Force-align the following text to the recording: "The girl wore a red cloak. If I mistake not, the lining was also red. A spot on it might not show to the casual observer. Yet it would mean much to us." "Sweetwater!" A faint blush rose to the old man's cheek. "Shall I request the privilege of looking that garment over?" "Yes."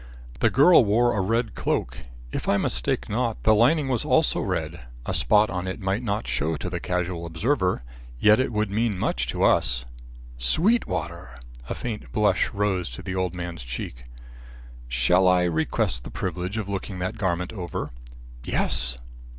"The 0.39 0.49
girl 0.49 0.83
wore 0.83 1.15
a 1.15 1.21
red 1.21 1.53
cloak. 1.53 1.99
If 2.31 2.49
I 2.49 2.57
mistake 2.57 3.07
not, 3.07 3.43
the 3.43 3.53
lining 3.53 3.87
was 3.87 4.03
also 4.03 4.39
red. 4.41 4.79
A 5.05 5.13
spot 5.13 5.51
on 5.51 5.67
it 5.67 5.79
might 5.79 6.01
not 6.01 6.25
show 6.27 6.55
to 6.57 6.71
the 6.71 6.79
casual 6.79 7.23
observer. 7.27 7.83
Yet 8.17 8.39
it 8.39 8.51
would 8.51 8.71
mean 8.71 8.97
much 8.97 9.27
to 9.27 9.43
us." 9.43 9.85
"Sweetwater!" 10.39 11.39
A 11.69 11.75
faint 11.75 12.11
blush 12.11 12.49
rose 12.51 12.89
to 12.89 13.03
the 13.03 13.13
old 13.15 13.35
man's 13.35 13.63
cheek. 13.63 14.05
"Shall 14.87 15.27
I 15.27 15.43
request 15.43 16.03
the 16.03 16.09
privilege 16.09 16.57
of 16.57 16.67
looking 16.67 16.97
that 16.97 17.19
garment 17.19 17.53
over?" 17.53 17.91
"Yes." 18.43 18.97